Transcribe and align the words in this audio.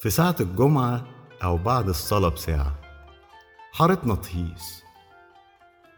في 0.00 0.10
ساعة 0.10 0.36
الجمعة 0.40 1.06
أو 1.44 1.56
بعد 1.56 1.88
الصلاة 1.88 2.28
بساعة. 2.28 2.74
حارتنا 3.72 4.14
تهيس 4.14 4.82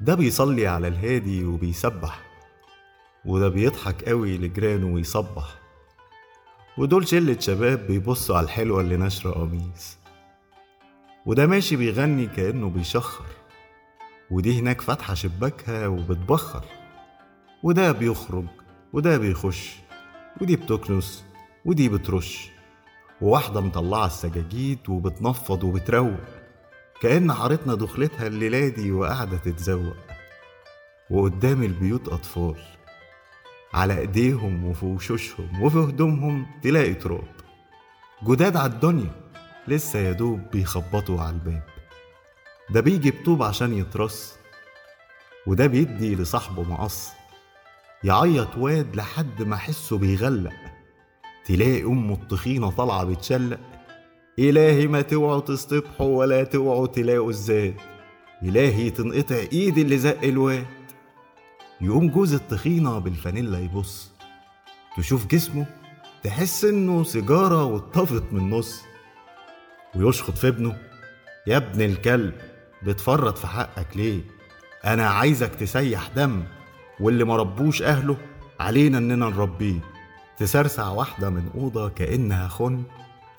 ده 0.01 0.15
بيصلي 0.15 0.67
على 0.67 0.89
الهادي 0.89 1.45
وبيسبح 1.45 2.21
وده 3.25 3.49
بيضحك 3.49 4.09
قوي 4.09 4.39
لجيرانه 4.39 4.87
ويصبح. 4.87 5.59
ودول 6.79 7.09
شلة 7.09 7.39
شباب 7.41 7.87
بيبصوا 7.87 8.37
على 8.37 8.45
الحلوة 8.45 8.81
اللي 8.81 8.97
ناشرة 8.97 9.31
قميص. 9.31 9.99
وده 11.27 11.47
ماشي 11.47 11.77
بيغني 11.77 12.27
كأنه 12.27 12.71
بيشخر. 12.71 13.25
ودي 14.31 14.61
هناك 14.61 14.81
فاتحة 14.81 15.15
شباكها 15.15 15.87
وبتبخر. 15.87 16.65
وده 17.63 17.93
بيخرج 17.93 18.45
وده 18.93 19.19
بيخش 19.19 19.77
ودي 20.41 20.57
بتكنس 20.57 21.25
ودي 21.65 21.89
بترش. 21.89 22.58
وواحدة 23.21 23.61
مطلعة 23.61 24.07
السجاجيد 24.07 24.79
وبتنفض 24.89 25.65
وبتروق 25.65 26.21
كأن 27.01 27.33
حارتنا 27.33 27.75
دخلتها 27.75 28.27
الليلة 28.27 28.69
دي 28.69 28.93
وقاعدة 28.93 29.37
تتزوق. 29.37 29.97
وقدام 31.11 31.63
البيوت 31.63 32.09
أطفال 32.09 32.57
على 33.75 33.99
إيديهم 33.99 34.65
وفي 34.65 34.87
وشوشهم 34.87 35.63
وفي 35.63 35.79
هدومهم 35.79 36.47
تلاقي 36.63 36.95
تراب. 36.95 37.29
جداد 38.25 38.57
على 38.57 38.73
الدنيا 38.73 39.11
لسه 39.69 39.99
يا 39.99 40.13
دوب 40.13 40.41
بيخبطوا 40.53 41.21
على 41.21 41.31
الباب. 41.31 41.63
ده 42.71 42.81
بيجي 42.81 43.11
بطوب 43.11 43.43
عشان 43.43 43.75
يترص 43.75 44.35
وده 45.47 45.67
بيدي 45.67 46.15
لصاحبه 46.15 46.63
مقص. 46.63 47.09
يعيط 48.05 48.57
واد 48.57 48.97
لحد 48.97 49.43
ما 49.43 49.57
حسه 49.57 49.99
بيغلق. 49.99 50.78
تلاقي 51.49 51.83
أمه 51.83 52.15
التخينة 52.15 52.71
طالعة 52.71 53.05
بتشلق. 53.05 53.59
إلهي 54.39 54.87
ما 54.87 55.03
توعوا 55.03 55.41
تصطبحوا 55.41 56.19
ولا 56.19 56.45
توعوا 56.45 56.87
تلاقوا 56.87 57.31
الزاد 57.31 57.75
إلهي 58.43 58.91
تنقطع 58.91 59.37
إيدي 59.53 59.83
اللي 59.83 59.99
زق 59.99 60.23
الواد. 60.25 60.67
يقوم 61.81 62.09
جوز 62.09 62.35
التخينة 62.35 62.99
بالفانيلا 62.99 63.59
يبص. 63.59 64.11
تشوف 64.97 65.27
جسمه 65.27 65.67
تحس 66.23 66.65
إنه 66.65 67.05
سيجارة 67.05 67.65
واتطفت 67.65 68.33
من 68.33 68.41
النص. 68.41 68.83
ويشخط 69.97 70.39
في 70.39 70.49
ابنه 70.49 70.77
يا 71.47 71.57
ابن 71.57 71.83
الكلب 71.83 72.35
بتفرط 72.83 73.39
في 73.39 73.47
حقك 73.47 73.97
ليه؟ 73.97 74.21
أنا 74.85 75.09
عايزك 75.09 75.55
تسيح 75.55 76.09
دم 76.17 76.45
واللي 77.01 77.25
مربوش 77.25 77.83
أهله 77.83 78.17
علينا 78.61 78.99
إننا 78.99 79.27
نربيه. 79.29 79.98
تسرسع 80.39 80.89
واحدة 80.89 81.31
من 81.31 81.51
أوضة 81.55 81.89
كأنها 81.89 82.49
خن. 82.49 82.83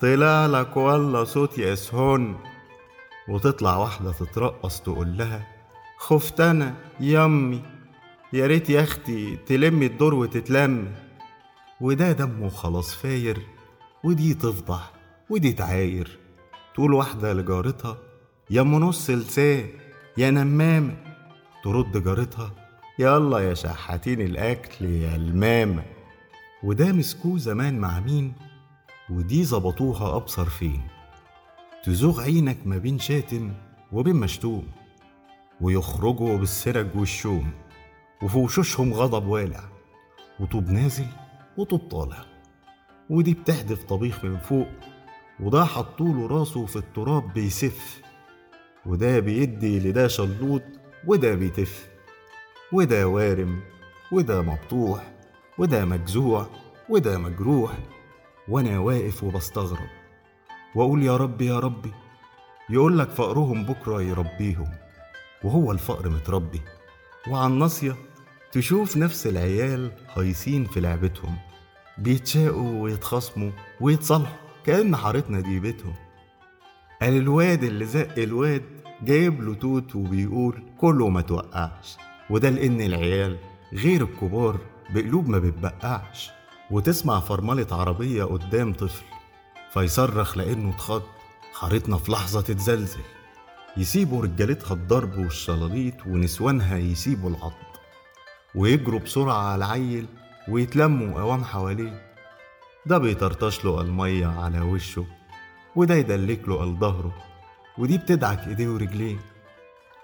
طلع 0.00 0.46
لك 0.46 0.76
والله 0.76 1.24
صوت 1.24 1.58
يسهن. 1.58 2.36
وتطلع 3.28 3.76
واحدة 3.76 4.12
تترقص 4.12 4.80
تقول 4.80 5.16
لها 5.18 5.46
خفت 5.98 6.40
أنا 6.40 6.74
يمي 7.00 7.62
يا 8.32 8.46
ريت 8.46 8.70
يا 8.70 8.82
أختي 8.82 9.36
تلمي 9.36 9.86
الدور 9.86 10.14
وتتلم. 10.14 10.94
وده 11.80 12.12
دمه 12.12 12.48
خلاص 12.48 12.94
فاير 12.94 13.38
ودي 14.04 14.34
تفضح 14.34 14.90
ودي 15.30 15.52
تعاير. 15.52 16.18
تقول 16.74 16.94
واحدة 16.94 17.32
لجارتها 17.32 17.96
يا 18.50 18.60
أم 18.60 18.74
نص 18.74 19.10
لسان 19.10 19.68
يا 20.16 20.30
نمامة 20.30 20.96
ترد 21.64 22.04
جارتها 22.04 22.50
يلا 22.98 23.38
يا 23.38 23.54
شحاتين 23.54 24.20
الأكل 24.20 24.84
يا 24.84 25.16
المامة 25.16 25.82
وده 26.62 26.92
مسكوه 26.92 27.38
زمان 27.38 27.78
مع 27.78 28.00
مين؟ 28.00 28.32
ودي 29.10 29.44
ظبطوها 29.44 30.16
أبصر 30.16 30.44
فين. 30.44 30.82
تزوغ 31.84 32.20
عينك 32.20 32.66
ما 32.66 32.78
بين 32.78 32.98
شاتم 32.98 33.52
وبين 33.92 34.16
مشتوم 34.16 34.68
ويخرجوا 35.60 36.38
بالسرج 36.38 36.96
والشوم 36.96 37.52
وفي 38.22 38.38
وشوشهم 38.38 38.94
غضب 38.94 39.26
والع 39.26 39.60
وطوب 40.40 40.70
نازل 40.70 41.06
وطوب 41.56 41.80
طالع. 41.80 42.24
ودي 43.10 43.34
بتحدف 43.34 43.84
طبيخ 43.84 44.24
من 44.24 44.38
فوق 44.38 44.68
وده 45.40 45.64
حطوله 45.64 46.26
راسه 46.26 46.66
في 46.66 46.76
التراب 46.76 47.32
بيسف. 47.32 48.00
وده 48.86 49.18
بيدي 49.20 49.78
لده 49.78 50.08
شلوط 50.08 50.62
وده 51.06 51.34
بيتف. 51.34 51.90
وده 52.72 53.08
وارم 53.08 53.60
وده 54.12 54.42
مبطوح. 54.42 55.19
وده 55.60 55.84
مجزوع 55.84 56.46
وده 56.88 57.18
مجروح 57.18 57.72
وأنا 58.48 58.78
واقف 58.78 59.24
وبستغرب. 59.24 59.88
وأقول 60.74 61.02
يا 61.02 61.16
ربي 61.16 61.46
يا 61.46 61.58
ربي 61.58 61.92
يقولك 62.70 63.08
فقرهم 63.10 63.64
بكرة 63.64 64.02
يربيهم 64.02 64.68
وهو 65.44 65.72
الفقر 65.72 66.08
متربي. 66.08 66.60
وعن 67.30 67.58
ناصية 67.58 67.96
تشوف 68.52 68.96
نفس 68.96 69.26
العيال 69.26 69.92
هايصين 70.16 70.64
في 70.64 70.80
لعبتهم. 70.80 71.36
بيتشاقوا 71.98 72.82
ويتخاصموا 72.82 73.50
ويتصالحوا 73.80 74.36
كأن 74.64 74.96
حارتنا 74.96 75.40
دي 75.40 75.60
بيتهم. 75.60 75.94
قال 77.02 77.16
الواد 77.16 77.64
اللي 77.64 77.84
زق 77.84 78.18
الواد 78.18 78.62
جايب 79.02 79.42
له 79.42 79.54
توت 79.54 79.96
وبيقول 79.96 80.62
كله 80.78 81.08
ما 81.08 81.20
توقعش. 81.20 81.96
وده 82.30 82.50
لأن 82.50 82.80
العيال 82.80 83.38
غير 83.72 84.02
الكبار 84.02 84.60
بقلوب 84.94 85.28
ما 85.28 85.38
بتبقعش 85.38 86.30
وتسمع 86.70 87.20
فرملة 87.20 87.66
عربية 87.72 88.24
قدام 88.24 88.72
طفل 88.72 89.04
فيصرخ 89.72 90.38
لأنه 90.38 90.70
اتخض. 90.70 91.02
حارتنا 91.54 91.96
في 91.96 92.12
لحظة 92.12 92.40
تتزلزل. 92.40 93.00
يسيبوا 93.76 94.22
رجالتها 94.22 94.74
الضرب 94.74 95.18
والشلاليط 95.18 96.06
ونسوانها 96.06 96.78
يسيبوا 96.78 97.30
العض. 97.30 97.52
ويجروا 98.54 99.00
بسرعة 99.00 99.34
على 99.34 99.64
العيل 99.64 100.06
ويتلموا 100.48 101.20
قوام 101.20 101.44
حواليه. 101.44 102.12
ده 102.86 102.98
بيطرطش 102.98 103.64
له 103.64 103.80
المية 103.80 104.26
على 104.26 104.60
وشه 104.60 105.06
وده 105.76 105.94
يدلك 105.94 106.48
له 106.48 106.64
ظهره 106.64 107.14
ودي 107.78 107.98
بتدعك 107.98 108.48
إيديه 108.48 108.68
ورجليه. 108.68 109.18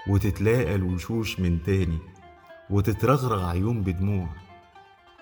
وتتلاقى 0.09 0.75
الوشوش 0.75 1.41
من 1.41 1.63
تاني 1.63 1.99
وتترغرغ 2.71 3.45
عيون 3.45 3.83
بدموع. 3.83 4.29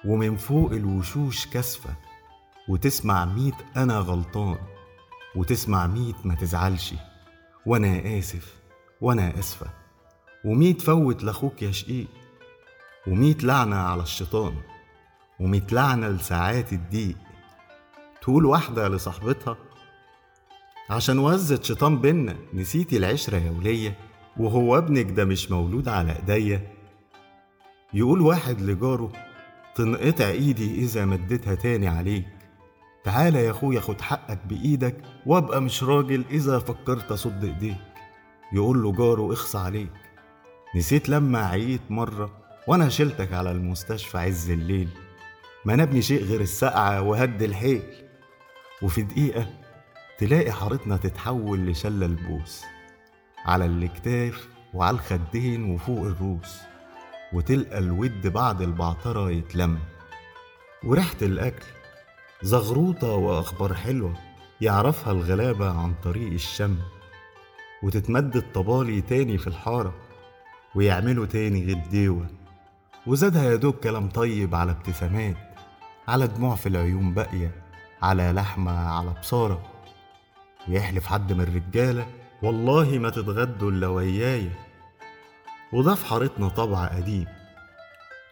ومن 0.06 0.37
فوق 0.37 0.72
الوشوش 0.72 1.47
كاسفة 1.47 1.94
وتسمع 2.69 3.25
ميت 3.25 3.54
أنا 3.76 3.98
غلطان 3.98 4.59
وتسمع 5.37 5.87
ميت 5.87 6.26
ما 6.26 6.34
تزعلش 6.34 6.94
وأنا 7.66 8.19
آسف 8.19 8.54
وأنا 9.00 9.38
أسفة 9.38 9.66
وميت 10.44 10.82
فوت 10.82 11.25
لأخوك 11.25 11.62
يا 11.62 11.70
شقيق 11.70 12.06
وميت 13.06 13.44
لعنة 13.44 13.76
على 13.76 14.03
الشيطان 14.03 14.54
وميت 15.41 15.72
لعنة 15.72 16.09
لساعات 16.09 16.72
الضيق. 16.72 17.16
تقول 18.22 18.44
واحدة 18.44 18.88
لصاحبتها 18.88 19.56
عشان 20.91 21.19
وزت 21.19 21.65
شيطان 21.65 22.00
بينا 22.00 22.36
نسيتي 22.54 22.97
العشرة 22.97 23.36
يا 23.38 23.50
ولية 23.50 23.97
وهو 24.36 24.78
ابنك 24.78 25.10
ده 25.10 25.25
مش 25.25 25.50
مولود 25.50 25.88
على 25.88 26.16
إيديا. 26.16 26.72
يقول 27.94 28.21
واحد 28.21 28.60
لجاره 28.60 29.12
تنقطع 29.77 30.29
إيدي 30.29 30.75
إذا 30.75 31.05
مديتها 31.05 31.55
تاني 31.55 31.89
عليك. 31.89 32.29
تعالى 33.05 33.45
يا 33.45 33.51
أخويا 33.51 33.81
خد 33.81 34.01
حقك 34.01 34.39
بإيدك 34.47 34.97
وابقى 35.27 35.62
مش 35.62 35.83
راجل 35.83 36.25
إذا 36.31 36.59
فكرت 36.59 37.12
أصد 37.12 37.45
إيديك. 37.45 37.77
يقول 38.53 38.83
له 38.83 38.93
جاره 38.93 39.33
اخص 39.33 39.57
عليك. 39.57 39.93
نسيت 40.77 41.09
لما 41.09 41.47
عييت 41.47 41.81
مرة 41.91 42.31
وأنا 42.69 42.89
شلتك 42.89 43.33
على 43.33 43.51
المستشفى 43.51 44.19
عز 44.19 44.51
الليل. 44.51 44.89
ما 45.65 45.77
نبني 45.77 46.03
شيء 46.03 46.25
غير 46.25 46.41
السقعة 46.41 47.03
وهد 47.03 47.43
الحيل. 47.43 47.83
وفي 48.83 49.03
دقيقة 49.03 49.47
تلاقي 50.19 50.53
حارتنا 50.53 50.97
تتحول 50.97 51.66
لشلة 51.66 52.07
البوس. 52.07 52.63
على 53.45 53.66
الإكتاف 53.66 54.48
وعلى 54.75 54.95
الخدين 54.95 55.65
وفوق 55.65 56.07
الروس. 56.07 56.59
وتلقى 57.34 57.78
الود 57.78 58.27
بعد 58.27 58.63
البعترة 58.63 59.31
يتلم. 59.31 59.78
وريحة 60.84 61.16
الأكل 61.22 61.66
زغروطة 62.42 63.09
وأخبار 63.13 63.75
حلوة 63.75 64.15
يعرفها 64.60 65.13
الغلابة 65.13 65.71
عن 65.71 65.95
طريق 66.04 66.33
الشم. 66.33 66.77
وتتمد 67.83 68.36
الطبالي 68.36 69.01
تاني 69.01 69.39
في 69.39 69.47
الحارة 69.47 69.95
ويعملوا 70.75 71.27
تاني 71.27 71.72
غديوة 71.72 72.27
وزادها 73.07 73.45
يا 73.51 73.57
دوب 73.57 73.75
كلام 73.75 74.09
طيب 74.09 74.54
على 74.54 74.72
ابتسامات 74.72 75.36
على 76.09 76.27
دموع 76.27 76.54
في 76.54 76.69
العيون 76.69 77.15
باقية 77.15 77.51
على 78.03 78.33
لحمة 78.33 78.72
على 78.72 79.10
بصارة. 79.21 79.63
ويحلف 80.69 81.07
حد 81.07 81.33
من 81.33 81.41
الرجالة 81.41 82.07
والله 82.42 82.98
ما 82.98 83.10
تتغدوا 83.10 83.71
إلا 83.71 83.86
ويايا 83.86 84.53
وده 85.74 85.94
في 85.94 86.06
حارتنا 86.06 86.48
طبع 86.48 86.86
قديم. 86.86 87.26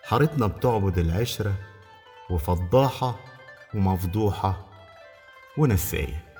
حارتنا 0.04 0.46
بتعبد 0.46 0.98
العشرة 0.98 1.54
وفضاحة 2.30 3.14
ومفضوحة 3.74 4.66
ونساية. 5.58 6.31